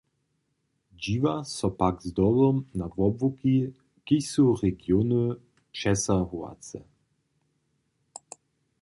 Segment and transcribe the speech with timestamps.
[1.01, 3.55] Dźiwa so pak zdobom na wobłuki,
[4.05, 5.23] kiž su regiony
[5.73, 6.79] přesahowace.